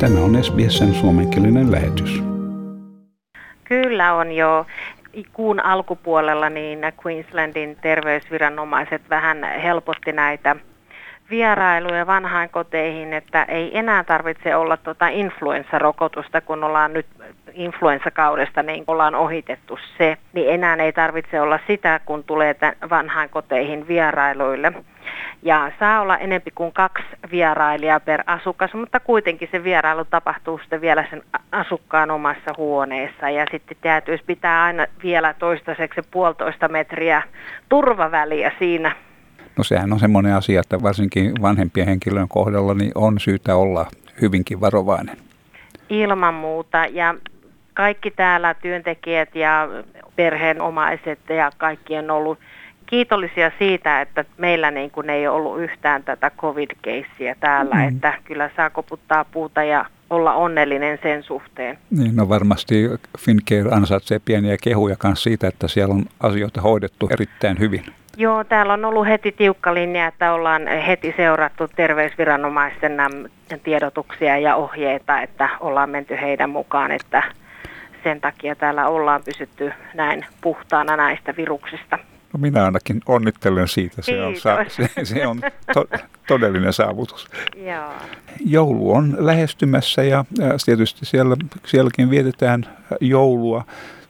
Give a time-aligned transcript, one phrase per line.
[0.00, 2.22] Tämä on SBSn suomenkielinen lähetys.
[3.64, 4.66] Kyllä on jo
[5.32, 10.56] kuun alkupuolella niin Queenslandin terveysviranomaiset vähän helpotti näitä
[11.30, 17.06] vierailuja vanhainkoteihin, että ei enää tarvitse olla tuota influenssarokotusta, kun ollaan nyt
[17.52, 22.56] influenssakaudesta, niin ollaan ohitettu se, niin enää ei tarvitse olla sitä, kun tulee
[22.90, 24.72] vanhainkoteihin vierailuille.
[25.42, 30.80] Ja saa olla enempi kuin kaksi vierailijaa per asukas, mutta kuitenkin se vierailu tapahtuu sitten
[30.80, 31.22] vielä sen
[31.52, 33.30] asukkaan omassa huoneessa.
[33.30, 37.22] Ja sitten täytyisi pitää aina vielä toistaiseksi puolitoista metriä
[37.68, 38.92] turvaväliä siinä
[39.58, 43.86] No sehän on semmoinen asia, että varsinkin vanhempien henkilöiden kohdalla niin on syytä olla
[44.20, 45.16] hyvinkin varovainen.
[45.88, 47.14] Ilman muuta ja
[47.74, 49.68] kaikki täällä työntekijät ja
[50.16, 52.38] perheenomaiset ja kaikki on ollut
[52.86, 57.88] kiitollisia siitä, että meillä niin kuin ei ollut yhtään tätä covid-keissiä täällä, mm.
[57.88, 61.78] että kyllä saa koputtaa puuta ja olla onnellinen sen suhteen.
[61.90, 67.58] Niin, no varmasti Fincare ansaitsee pieniä kehuja kanssa siitä, että siellä on asioita hoidettu erittäin
[67.58, 67.84] hyvin.
[68.16, 72.96] Joo, täällä on ollut heti tiukka linja, että ollaan heti seurattu terveysviranomaisten
[73.62, 77.22] tiedotuksia ja ohjeita, että ollaan menty heidän mukaan, että
[78.04, 81.98] sen takia täällä ollaan pysytty näin puhtaana näistä viruksista.
[82.32, 84.02] No minä ainakin onnittelen siitä.
[84.02, 85.40] Se on, sa- se, se on
[85.74, 85.88] to-
[86.28, 87.28] todellinen saavutus.
[87.56, 87.92] Joo.
[88.46, 92.66] Joulu on lähestymässä ja, ja tietysti siellä, sielläkin vietetään
[93.00, 93.64] joulua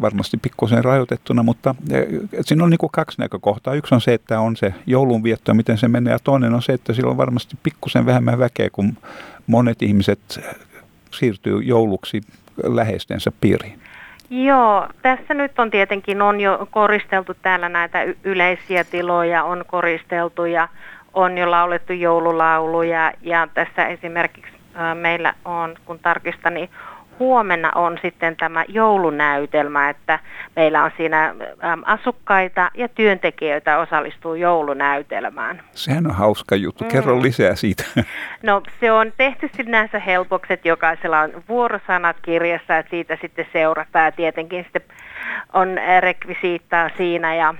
[0.00, 1.74] varmasti pikkusen rajoitettuna, mutta
[2.40, 3.74] siinä on niin kuin kaksi näkökohtaa.
[3.74, 6.92] Yksi on se, että on se joulunvietto, miten se menee, ja toinen on se, että
[6.92, 8.96] sillä on varmasti pikkusen vähemmän väkeä, kun
[9.46, 10.40] monet ihmiset
[11.10, 12.20] siirtyy jouluksi
[12.64, 13.80] läheistensä piiriin.
[14.30, 20.68] Joo, tässä nyt on tietenkin on jo koristeltu täällä näitä yleisiä tiloja, on koristeltu ja
[21.14, 23.12] on jo laulettu joululauluja.
[23.22, 24.52] Ja tässä esimerkiksi
[24.94, 26.70] meillä on, kun tarkistan, niin
[27.20, 30.18] huomenna on sitten tämä joulunäytelmä, että
[30.56, 31.34] meillä on siinä
[31.84, 35.62] asukkaita ja työntekijöitä osallistuu joulunäytelmään.
[35.72, 36.84] Sehän on hauska juttu.
[36.84, 37.22] Kerro mm.
[37.22, 37.84] lisää siitä.
[38.42, 44.04] No se on tehty sinänsä helpoksi, että jokaisella on vuorosanat kirjassa, että siitä sitten seurataan
[44.04, 44.82] ja tietenkin sitten
[45.52, 45.68] on
[46.00, 47.54] rekvisiittaa siinä ja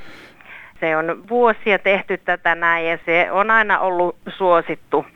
[0.80, 5.06] se on vuosia tehty tätä näin ja se on aina ollut suosittu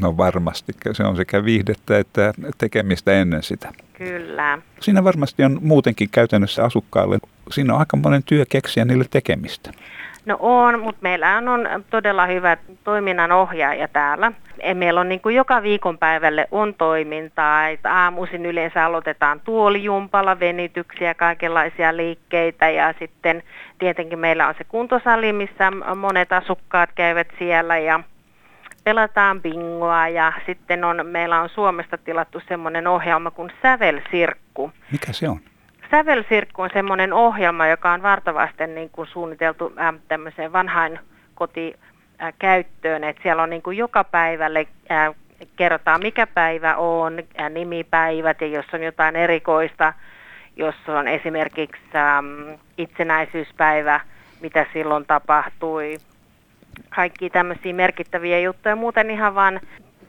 [0.00, 0.72] No varmasti.
[0.92, 3.72] Se on sekä viihdettä että tekemistä ennen sitä.
[3.92, 4.58] Kyllä.
[4.80, 7.18] Siinä varmasti on muutenkin käytännössä asukkaille,
[7.50, 9.70] siinä on aika monen työ keksiä niille tekemistä.
[10.26, 14.32] No on, mutta meillä on todella hyvä toiminnan ohjaaja täällä.
[14.74, 17.68] Meillä on niin kuin joka viikonpäivälle on toimintaa.
[17.68, 23.42] Että aamuisin yleensä aloitetaan tuolijumpalla, venytyksiä, kaikenlaisia liikkeitä ja sitten
[23.78, 28.00] tietenkin meillä on se kuntosali, missä monet asukkaat käyvät siellä ja
[28.84, 34.72] pelataan bingoa ja sitten on, meillä on Suomesta tilattu semmoinen ohjelma kuin Sävelsirkku.
[34.92, 35.40] Mikä se on?
[35.90, 40.98] Sävelsirkku on semmoinen ohjelma, joka on vartavasten niin kuin suunniteltu äh, tämmöiseen vanhain
[41.34, 41.74] koti
[42.22, 45.14] äh, käyttöön, että siellä on niin kuin joka päivälle äh,
[45.56, 49.92] kerrotaan mikä päivä on, äh, nimipäivät ja jos on jotain erikoista,
[50.56, 54.00] jos on esimerkiksi ähm, itsenäisyyspäivä,
[54.40, 55.98] mitä silloin tapahtui,
[56.96, 58.76] kaikki tämmöisiä merkittäviä juttuja.
[58.76, 59.60] Muuten ihan vaan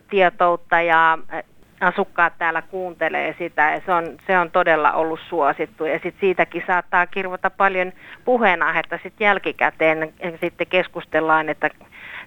[0.09, 1.17] tietoutta ja
[1.81, 5.85] asukkaat täällä kuuntelee sitä ja se on, se on todella ollut suosittu.
[5.85, 7.91] Ja sitten siitäkin saattaa kirvota paljon
[8.25, 10.13] puheenaihetta sitten jälkikäteen.
[10.41, 11.69] Sitten keskustellaan, että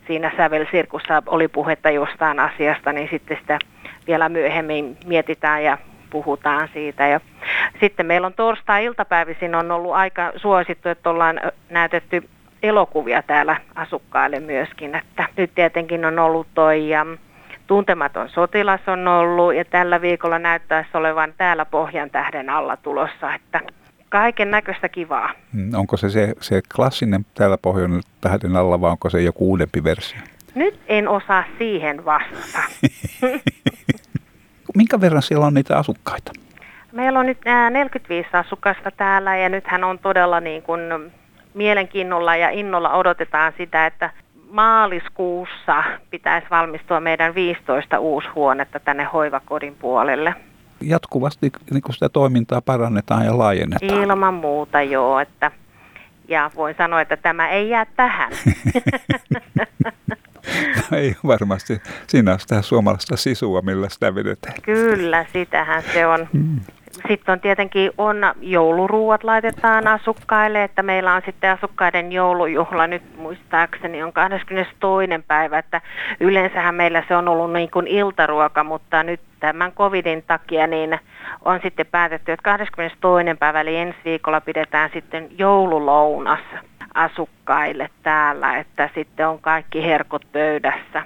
[0.06, 3.58] siinä sävelsirkussa oli puhetta jostain asiasta, niin sitten sitä
[4.06, 5.78] vielä myöhemmin mietitään ja
[6.10, 7.06] puhutaan siitä.
[7.06, 7.20] Ja
[7.80, 12.28] sitten meillä on torstai-iltapäivisin on ollut aika suosittu, että ollaan näytetty
[12.62, 14.94] elokuvia täällä asukkaille myöskin.
[14.94, 17.06] Että nyt tietenkin on ollut toi ja
[17.66, 23.60] Tuntematon sotilas on ollut ja tällä viikolla näyttäisi olevan täällä Pohjan tähden alla tulossa, että
[24.08, 25.30] kaiken näköistä kivaa.
[25.52, 29.84] Mm, onko se, se se klassinen täällä Pohjan tähden alla vai onko se joku uudempi
[29.84, 30.18] versio?
[30.54, 32.58] Nyt en osaa siihen vastata.
[34.76, 36.32] Minkä verran siellä on niitä asukkaita?
[36.92, 37.38] Meillä on nyt
[37.70, 40.80] 45 asukasta täällä ja nythän on todella niin kuin
[41.54, 44.10] mielenkiinnolla ja innolla odotetaan sitä, että
[44.50, 50.34] maaliskuussa pitäisi valmistua meidän 15 uushuonetta tänne hoivakodin puolelle.
[50.80, 54.02] Jatkuvasti niin kun sitä toimintaa parannetaan ja laajennetaan.
[54.02, 55.50] Ilman muuta joo, että
[56.28, 58.32] ja voin sanoa, että tämä ei jää tähän.
[60.92, 61.82] ei varmasti.
[62.06, 64.54] Siinä on sitä suomalaista sisua, millä sitä vedetään.
[64.62, 66.28] Kyllä, sitähän se on.
[66.32, 66.60] Hmm.
[67.08, 74.02] Sitten on tietenkin on jouluruuat laitetaan asukkaille, että meillä on sitten asukkaiden joulujuhla nyt muistaakseni
[74.02, 74.74] on 22.
[75.26, 75.80] päivä, että
[76.20, 80.98] yleensähän meillä se on ollut niin kuin iltaruoka, mutta nyt tämän covidin takia niin
[81.44, 83.36] on sitten päätetty, että 22.
[83.38, 86.40] päivä eli ensi viikolla pidetään sitten joululounas
[86.94, 91.02] asukkaille täällä, että sitten on kaikki herkot pöydässä.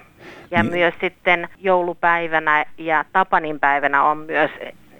[0.51, 0.73] Ja niin.
[0.73, 4.51] myös sitten joulupäivänä ja Tapanin päivänä on myös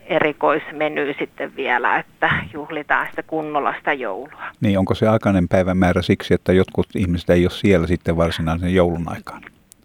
[0.06, 4.44] erikoismeny sitten vielä, että juhlitaan sitä kunnolla sitä joulua.
[4.62, 9.10] Niin, onko se aikainen päivämäärä siksi, että jotkut ihmiset ei ole siellä sitten varsinaisen joulun
[9.10, 9.42] aikaan?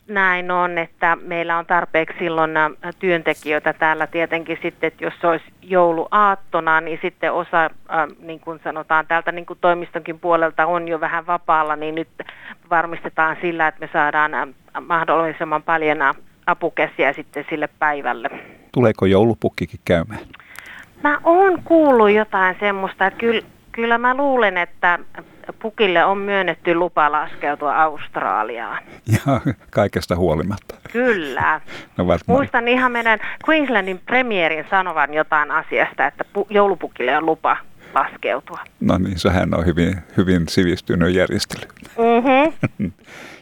[0.09, 2.51] näin on, että meillä on tarpeeksi silloin
[2.99, 7.71] työntekijöitä täällä tietenkin sitten, että jos se olisi jouluaattona, niin sitten osa, äh,
[8.21, 12.09] niin kuin sanotaan täältä niin kuin toimistonkin puolelta on jo vähän vapaalla, niin nyt
[12.71, 14.49] varmistetaan sillä, että me saadaan äh,
[14.87, 15.99] mahdollisimman paljon
[16.49, 18.31] apukäsiä sitten sille päivälle.
[18.73, 20.21] Tuleeko joulupukkikin käymään?
[21.03, 23.43] Mä oon kuullut jotain semmoista, että kyllä,
[23.73, 24.99] kyllä mä luulen, että
[25.63, 28.83] pukille on myönnetty lupa laskeutua Australiaan.
[29.07, 29.41] Ja
[29.71, 30.75] kaikesta huolimatta.
[30.93, 31.61] Kyllä.
[31.97, 33.19] No Muistan ihan meidän
[33.49, 37.57] Queenslandin premierin sanovan jotain asiasta, että pu- joulupukille on lupa
[37.95, 38.59] laskeutua.
[38.81, 41.69] No niin, sehän on hyvin, hyvin sivistynyt järjestely.
[41.99, 42.93] Mm-hmm.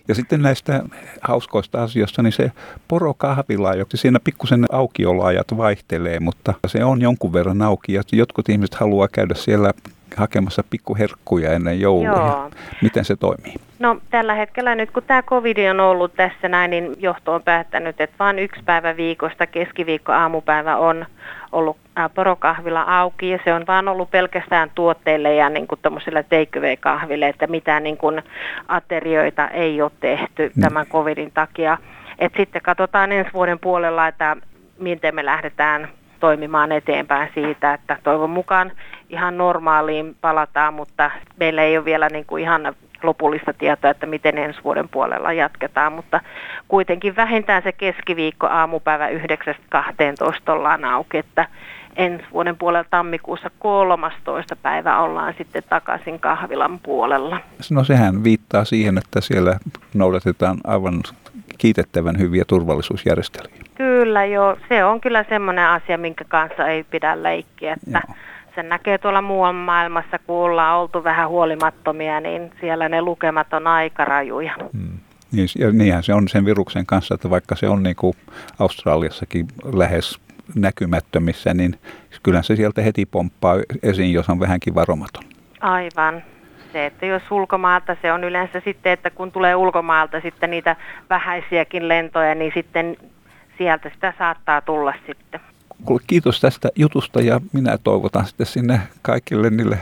[0.08, 0.82] Ja sitten näistä
[1.20, 2.52] hauskoista asioista, niin se
[2.88, 7.92] porokahvila, joka siinä pikkusen aukioloajat vaihtelee, mutta se on jonkun verran auki.
[7.92, 9.72] Ja jotkut ihmiset haluaa käydä siellä
[10.16, 12.16] hakemassa pikkuherkkuja ennen joulua.
[12.16, 12.50] Joo.
[12.82, 13.54] Miten se toimii?
[13.78, 18.00] No tällä hetkellä nyt kun tämä covid on ollut tässä näin, niin johto on päättänyt,
[18.00, 21.06] että vain yksi päivä viikosta, keskiviikko aamupäivä on
[21.52, 21.76] ollut
[22.14, 25.80] porokahvila auki ja se on vaan ollut pelkästään tuotteille ja niin kuin
[26.28, 28.22] take kahville että mitään niin kuin
[28.68, 30.62] aterioita ei ole tehty mm.
[30.62, 31.78] tämän covidin takia.
[32.18, 34.36] Et sitten katsotaan ensi vuoden puolella, että
[34.78, 35.88] miten me lähdetään
[36.20, 38.72] toimimaan eteenpäin siitä, että toivon mukaan
[39.10, 44.38] ihan normaaliin palataan, mutta meillä ei ole vielä niin kuin ihan lopullista tietoa, että miten
[44.38, 46.20] ensi vuoden puolella jatketaan, mutta
[46.68, 51.48] kuitenkin vähintään se keskiviikko aamupäivä 9.12 ollaan auki, että
[51.96, 54.56] ensi vuoden puolella tammikuussa 13.
[54.56, 57.40] päivä ollaan sitten takaisin kahvilan puolella.
[57.70, 59.58] No sehän viittaa siihen, että siellä
[59.94, 61.02] noudatetaan aivan
[61.58, 63.62] kiitettävän hyviä turvallisuusjärjestelyjä.
[63.74, 68.16] Kyllä joo, se on kyllä semmoinen asia, minkä kanssa ei pidä leikkiä, että joo.
[68.56, 73.66] Sen näkee tuolla muualla maailmassa, kun ollaan oltu vähän huolimattomia, niin siellä ne lukemat on
[73.66, 74.54] aika rajuja.
[74.72, 74.98] Hmm.
[75.32, 78.14] Niin, ja niinhän se on sen viruksen kanssa, että vaikka se on niin kuin
[78.58, 80.20] Australiassakin lähes
[80.54, 81.78] näkymättömissä, niin
[82.22, 85.24] kyllä se sieltä heti pomppaa esiin, jos on vähänkin varomaton.
[85.60, 86.22] Aivan.
[86.72, 90.76] Se, että jos ulkomaalta se on yleensä sitten, että kun tulee ulkomaalta sitten niitä
[91.10, 92.96] vähäisiäkin lentoja, niin sitten
[93.58, 95.40] sieltä sitä saattaa tulla sitten.
[96.06, 99.78] Kiitos tästä jutusta ja minä toivotan sitten sinne kaikille niille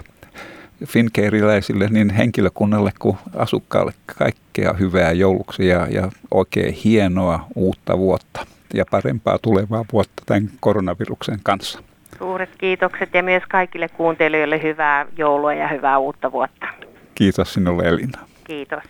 [0.86, 8.84] finkeiriläisille, niin henkilökunnalle kuin asukkaille kaikkea hyvää jouluksi ja, ja oikein hienoa uutta vuotta ja
[8.90, 11.78] parempaa tulevaa vuotta tämän koronaviruksen kanssa.
[12.18, 16.66] Suuret kiitokset ja myös kaikille kuuntelijoille hyvää joulua ja hyvää uutta vuotta.
[17.14, 18.18] Kiitos sinulle Elina.
[18.44, 18.82] Kiitos.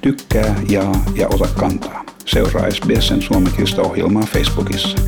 [0.00, 2.04] Tykkää, jaa ja ota kantaa.
[2.24, 4.98] Seuraa SBSn suomenkielistä ohjelmaa Facebookissa.